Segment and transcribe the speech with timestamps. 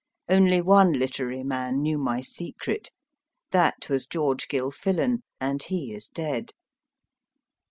[0.27, 2.89] Only one literary man knew my secret.
[3.51, 6.53] That was George Gilfillan, and he is dead.